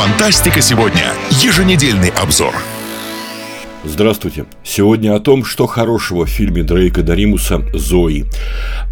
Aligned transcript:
Фантастика 0.00 0.62
сегодня. 0.62 1.12
Еженедельный 1.42 2.08
обзор. 2.08 2.54
Здравствуйте. 3.82 4.44
Сегодня 4.62 5.14
о 5.14 5.20
том, 5.20 5.42
что 5.42 5.66
хорошего 5.66 6.26
в 6.26 6.28
фильме 6.28 6.62
Дрейка 6.62 7.02
Даримуса 7.02 7.62
«Зои». 7.72 8.26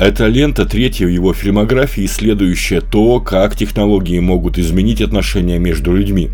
Эта 0.01 0.29
лента 0.29 0.65
третья 0.65 1.05
в 1.05 1.11
его 1.11 1.35
фильмографии, 1.35 2.07
исследующая 2.07 2.81
то, 2.81 3.21
как 3.21 3.55
технологии 3.55 4.19
могут 4.19 4.59
изменить 4.59 5.03
отношения 5.03 5.59
между 5.59 5.95
людьми. 5.95 6.31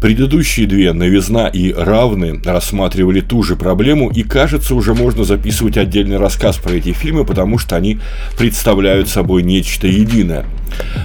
Предыдущие 0.00 0.66
две, 0.66 0.92
«Новизна» 0.92 1.48
и 1.48 1.72
«Равны», 1.72 2.40
рассматривали 2.44 3.20
ту 3.20 3.42
же 3.42 3.56
проблему, 3.56 4.10
и, 4.10 4.22
кажется, 4.22 4.74
уже 4.74 4.94
можно 4.94 5.24
записывать 5.24 5.76
отдельный 5.76 6.16
рассказ 6.16 6.56
про 6.56 6.72
эти 6.72 6.92
фильмы, 6.92 7.24
потому 7.24 7.58
что 7.58 7.76
они 7.76 8.00
представляют 8.36 9.08
собой 9.08 9.42
нечто 9.42 9.86
единое. 9.86 10.44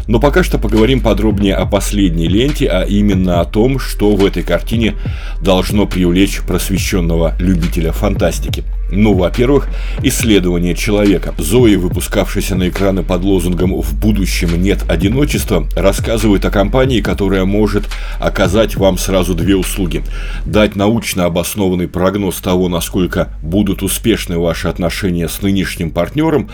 Но 0.07 0.19
пока 0.19 0.43
что 0.43 0.57
поговорим 0.57 1.01
подробнее 1.01 1.53
о 1.55 1.65
последней 1.65 2.27
ленте, 2.27 2.67
а 2.67 2.83
именно 2.83 3.41
о 3.41 3.45
том, 3.45 3.77
что 3.77 4.15
в 4.15 4.25
этой 4.25 4.41
картине 4.41 4.95
должно 5.41 5.85
привлечь 5.85 6.41
просвещенного 6.77 7.33
любителя 7.39 7.91
фантастики– 7.91 8.63
ну, 8.91 9.13
во-первых, 9.13 9.67
исследование 10.01 10.73
человека. 10.73 11.33
Зои, 11.37 11.75
выпускавшаяся 11.75 12.55
на 12.55 12.69
экраны 12.69 13.03
под 13.03 13.23
лозунгом 13.23 13.79
«В 13.81 13.99
будущем 13.99 14.61
нет 14.61 14.89
одиночества», 14.89 15.67
рассказывает 15.75 16.45
о 16.45 16.51
компании, 16.51 17.01
которая 17.01 17.43
может 17.43 17.85
оказать 18.19 18.75
вам 18.75 18.97
сразу 18.97 19.33
две 19.35 19.55
услуги. 19.55 20.03
Дать 20.45 20.75
научно 20.75 21.25
обоснованный 21.25 21.87
прогноз 21.87 22.37
того, 22.37 22.69
насколько 22.69 23.33
будут 23.41 23.83
успешны 23.83 24.37
ваши 24.37 24.69
отношения 24.69 25.27
с 25.27 25.41
нынешним 25.41 25.91
партнером, 25.91 26.49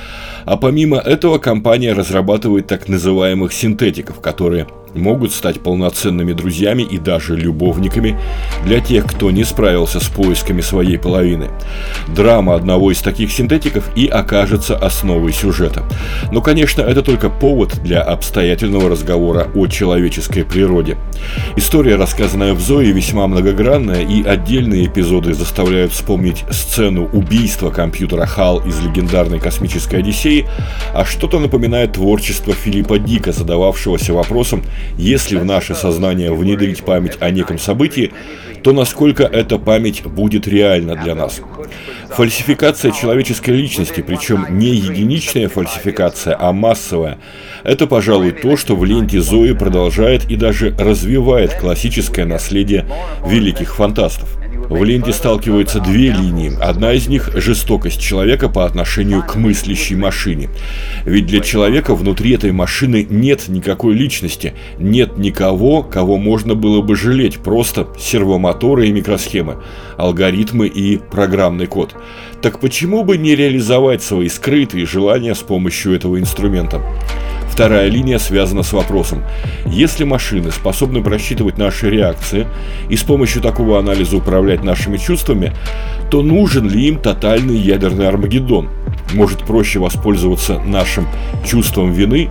а 0.46 0.58
помимо 0.58 0.98
этого 0.98 1.38
компания 1.38 1.94
разрабатывает 1.94 2.68
так 2.68 2.88
называемых 2.90 3.54
синтетиков, 3.54 4.20
которые 4.22 4.68
могут 4.94 5.32
стать 5.32 5.62
полноценными 5.62 6.34
друзьями 6.34 6.84
и 6.84 6.98
даже 6.98 7.36
любовниками 7.36 8.20
для 8.66 8.80
тех, 8.80 9.06
кто 9.06 9.32
не 9.32 9.44
справился 9.44 10.00
с 10.00 10.08
поисками 10.08 10.62
своей 10.62 10.98
половины. 10.98 11.50
Драма 12.08 12.56
одного 12.56 12.92
из 12.92 13.00
таких 13.00 13.32
синтетиков 13.32 13.90
и 13.96 14.08
окажется 14.08 14.76
основой 14.76 15.34
сюжета. 15.34 15.84
Но, 16.32 16.42
конечно, 16.42 16.82
это 16.82 17.02
только 17.02 17.30
повод 17.30 17.80
для 17.84 18.02
обстоятельного 18.02 18.90
разговора 18.90 19.48
о 19.56 19.68
человеческой 19.68 20.44
природе. 20.44 20.98
История, 21.56 21.96
рассказанная 21.96 22.54
в 22.54 22.60
Зое, 22.60 22.92
весьма 22.92 23.28
многогранная, 23.28 24.02
и 24.02 24.24
отдельные 24.24 24.88
эпизоды 24.88 25.34
заставляют 25.34 25.92
вспомнить 25.92 26.44
сцену 26.52 27.10
убийства 27.12 27.70
компьютера 27.70 28.26
Хал 28.26 28.60
из 28.60 28.80
легендарной 28.80 29.40
космической 29.40 29.98
Одиссеи, 29.98 30.48
а 30.94 31.06
что-то 31.06 31.40
напоминает 31.40 31.94
творчество 31.94 32.54
Филиппа 32.54 33.00
Дика, 33.00 33.32
задававшегося 33.32 34.14
вопросом, 34.14 34.64
если 34.98 35.38
в 35.38 35.46
наше 35.46 35.76
сознание 35.76 36.34
внедрить 36.34 36.84
память 36.84 37.18
о 37.20 37.30
неком 37.30 37.60
событии, 37.60 38.12
то 38.64 38.72
насколько 38.72 39.24
эта 39.24 39.58
память 39.58 40.04
будет 40.04 40.48
реальна 40.48 40.96
для 40.96 41.16
нас. 41.16 41.42
Фальсификация 42.10 42.92
человеческой 42.92 43.52
личности, 43.52 44.04
причем 44.06 44.58
не 44.58 44.76
единичная 44.76 45.50
фальсификация, 45.50 46.38
а 46.40 46.54
массовая, 46.54 47.18
это, 47.64 47.88
пожалуй, 47.88 48.32
то, 48.32 48.56
что 48.56 48.76
в 48.76 48.86
ленте 48.86 49.22
Зои 49.22 49.54
продолжает 49.54 50.30
и 50.30 50.36
даже 50.36 50.76
развивает 50.78 51.54
классическое 51.56 52.26
наследие 52.26 52.86
великих 53.26 53.76
фантастов. 53.76 54.43
В 54.70 54.84
ленте 54.84 55.12
сталкиваются 55.12 55.80
две 55.80 56.12
линии. 56.12 56.52
Одна 56.60 56.94
из 56.94 57.08
них– 57.08 57.30
жестокость 57.36 58.02
человека 58.02 58.50
по 58.50 58.66
отношению 58.66 59.24
к 59.24 59.36
мыслящей 59.36 59.96
машине. 59.96 60.50
Ведь 61.06 61.26
для 61.26 61.42
человека 61.42 61.96
внутри 61.96 62.32
этой 62.32 62.52
машины 62.52 63.06
нет 63.10 63.48
никакой 63.50 63.94
личности, 63.94 64.54
нет 64.80 65.18
никого, 65.18 65.84
кого 65.84 66.18
можно 66.18 66.56
было 66.56 66.82
бы 66.82 66.96
жалеть, 66.96 67.38
просто 67.38 67.88
сервомоторы 68.00 68.88
и 68.88 68.92
микросхемы, 68.92 69.58
алгоритмы 69.98 70.68
и 70.68 70.98
программный 70.98 71.68
код. 71.68 71.94
Так 72.42 72.60
почему 72.60 73.04
бы 73.04 73.18
не 73.18 73.36
реализовать 73.36 74.02
свои 74.02 74.30
скрытые 74.30 74.86
желания 74.86 75.36
с 75.36 75.40
помощью 75.40 75.94
этого 75.94 76.20
инструмента? 76.20 76.82
Вторая 77.54 77.88
линия 77.88 78.18
связана 78.18 78.64
с 78.64 78.74
вопросом. 78.74 79.24
Если 79.68 80.06
машины 80.06 80.50
способны 80.50 81.04
просчитывать 81.04 81.60
наши 81.60 81.88
реакции 81.88 82.48
и 82.90 82.96
с 82.96 83.04
помощью 83.04 83.44
такого 83.44 83.78
анализа 83.78 84.18
управлять 84.18 84.64
нашими 84.64 84.98
чувствами, 84.98 85.54
то 86.10 86.24
нужен 86.24 86.68
ли 86.68 86.88
им 86.88 86.98
тотальный 86.98 87.56
ядерный 87.56 88.08
Армагеддон? 88.08 88.70
Может 89.14 89.44
проще 89.44 89.78
воспользоваться 89.78 90.58
нашим 90.62 91.08
чувством 91.46 91.92
вины? 91.92 92.28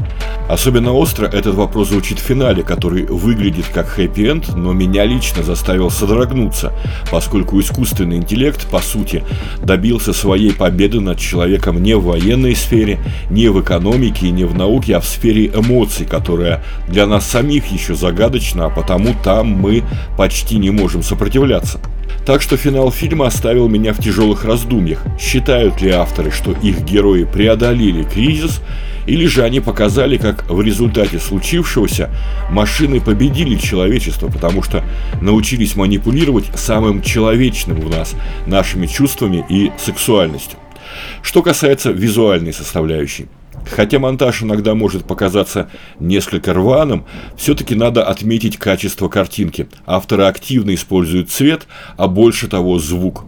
Особенно 0.48 0.92
остро 0.92 1.26
этот 1.26 1.54
вопрос 1.54 1.88
звучит 1.88 2.18
в 2.18 2.22
финале, 2.22 2.62
который 2.62 3.04
выглядит 3.04 3.66
как 3.72 3.88
хэппи-энд, 3.88 4.54
но 4.54 4.72
меня 4.72 5.04
лично 5.04 5.42
заставил 5.42 5.90
содрогнуться, 5.90 6.72
поскольку 7.10 7.58
искусственный 7.60 8.16
интеллект, 8.16 8.66
по 8.68 8.80
сути, 8.80 9.24
добился 9.62 10.12
своей 10.12 10.52
победы 10.52 11.00
над 11.00 11.18
человеком 11.18 11.82
не 11.82 11.94
в 11.94 12.04
военной 12.04 12.54
сфере, 12.54 12.98
не 13.30 13.48
в 13.48 13.62
экономике 13.62 14.26
и 14.26 14.30
не 14.30 14.44
в 14.44 14.54
науке, 14.54 14.96
а 14.96 15.00
в 15.00 15.06
сфере 15.06 15.46
эмоций, 15.46 16.06
которая 16.06 16.62
для 16.88 17.06
нас 17.06 17.26
самих 17.26 17.66
еще 17.72 17.94
загадочна, 17.94 18.66
а 18.66 18.70
потому 18.70 19.14
там 19.24 19.46
мы 19.46 19.84
почти 20.18 20.58
не 20.58 20.70
можем 20.70 21.02
сопротивляться. 21.02 21.80
Так 22.24 22.40
что 22.40 22.56
финал 22.56 22.92
фильма 22.92 23.26
оставил 23.26 23.68
меня 23.68 23.92
в 23.92 23.98
тяжелых 23.98 24.44
раздумьях. 24.44 25.02
Считают 25.18 25.80
ли 25.80 25.90
авторы, 25.90 26.30
что 26.30 26.52
их 26.52 26.82
герои 26.82 27.24
преодолели 27.24 28.04
кризис, 28.04 28.60
или 29.06 29.26
же 29.26 29.42
они 29.42 29.60
показали, 29.60 30.16
как 30.16 30.48
в 30.48 30.60
результате 30.60 31.18
случившегося 31.18 32.10
машины 32.50 33.00
победили 33.00 33.56
человечество, 33.56 34.28
потому 34.28 34.62
что 34.62 34.84
научились 35.20 35.74
манипулировать 35.74 36.46
самым 36.54 37.02
человечным 37.02 37.80
в 37.80 37.90
нас, 37.90 38.14
нашими 38.46 38.86
чувствами 38.86 39.44
и 39.48 39.72
сексуальностью. 39.78 40.58
Что 41.22 41.42
касается 41.42 41.90
визуальной 41.90 42.52
составляющей. 42.52 43.26
Хотя 43.70 43.98
монтаж 43.98 44.42
иногда 44.42 44.74
может 44.74 45.04
показаться 45.04 45.68
несколько 45.98 46.52
рваным, 46.52 47.04
все-таки 47.36 47.74
надо 47.74 48.04
отметить 48.04 48.58
качество 48.58 49.08
картинки. 49.08 49.68
Авторы 49.86 50.24
активно 50.24 50.74
используют 50.74 51.30
цвет, 51.30 51.66
а 51.96 52.08
больше 52.08 52.48
того 52.48 52.78
звук. 52.78 53.24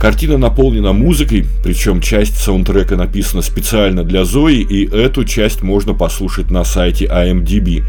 Картина 0.00 0.38
наполнена 0.38 0.92
музыкой, 0.92 1.44
причем 1.64 2.00
часть 2.00 2.38
саундтрека 2.38 2.94
написана 2.94 3.42
специально 3.42 4.04
для 4.04 4.24
Зои, 4.24 4.60
и 4.60 4.86
эту 4.88 5.24
часть 5.24 5.62
можно 5.62 5.92
послушать 5.92 6.52
на 6.52 6.62
сайте 6.62 7.06
IMDb. 7.06 7.82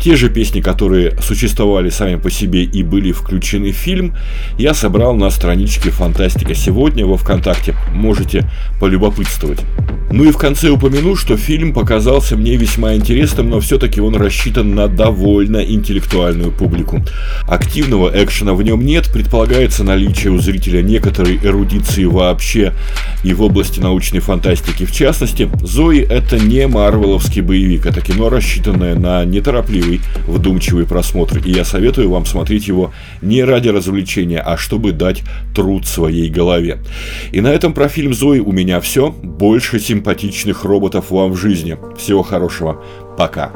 Те 0.00 0.16
же 0.16 0.28
песни, 0.28 0.60
которые 0.60 1.16
существовали 1.22 1.88
сами 1.88 2.16
по 2.16 2.32
себе 2.32 2.64
и 2.64 2.82
были 2.82 3.12
включены 3.12 3.70
в 3.70 3.76
фильм, 3.76 4.16
я 4.58 4.74
собрал 4.74 5.14
на 5.14 5.30
страничке 5.30 5.90
Фантастика 5.90 6.52
сегодня 6.54 7.06
во 7.06 7.16
Вконтакте. 7.16 7.76
Можете 7.92 8.50
полюбопытствовать. 8.80 9.60
Ну 10.10 10.24
и 10.24 10.32
в 10.32 10.38
конце 10.38 10.68
упомяну, 11.02 11.16
что 11.16 11.36
фильм 11.36 11.72
показался 11.72 12.36
мне 12.36 12.56
весьма 12.56 12.94
интересным, 12.94 13.50
но 13.50 13.60
все-таки 13.60 14.00
он 14.00 14.14
рассчитан 14.16 14.74
на 14.74 14.88
довольно 14.88 15.58
интеллектуальную 15.58 16.52
публику. 16.52 17.04
Активного 17.48 18.10
экшена 18.14 18.54
в 18.54 18.62
нем 18.62 18.84
нет, 18.84 19.10
предполагается 19.12 19.84
наличие 19.84 20.32
у 20.32 20.38
зрителя 20.38 20.82
некоторой 20.82 21.38
эрудиции 21.42 22.04
вообще 22.04 22.72
и 23.24 23.34
в 23.34 23.42
области 23.42 23.80
научной 23.80 24.20
фантастики 24.20 24.84
в 24.84 24.92
частности. 24.92 25.50
Зои 25.62 26.00
это 26.00 26.38
не 26.38 26.66
марвеловский 26.66 27.42
боевик, 27.42 27.86
это 27.86 28.00
кино, 28.00 28.28
рассчитанное 28.28 28.94
на 28.94 29.24
неторопливый, 29.24 30.00
вдумчивый 30.26 30.86
просмотр, 30.86 31.38
и 31.38 31.52
я 31.52 31.64
советую 31.64 32.10
вам 32.10 32.26
смотреть 32.26 32.68
его 32.68 32.92
не 33.20 33.44
ради 33.44 33.68
развлечения, 33.68 34.40
а 34.40 34.56
чтобы 34.56 34.92
дать 34.92 35.22
труд 35.54 35.86
своей 35.86 36.30
голове. 36.30 36.78
И 37.32 37.40
на 37.40 37.48
этом 37.48 37.72
про 37.72 37.88
фильм 37.88 38.14
Зои 38.14 38.38
у 38.38 38.52
меня 38.52 38.80
все. 38.80 39.10
Больше 39.10 39.80
симпатичных 39.80 40.64
роботов 40.64 40.91
вам 41.00 41.32
в 41.32 41.36
жизни. 41.36 41.78
Всего 41.96 42.22
хорошего. 42.22 42.82
Пока. 43.16 43.52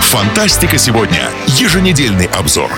Фантастика 0.00 0.78
сегодня. 0.78 1.30
Еженедельный 1.46 2.26
обзор. 2.26 2.70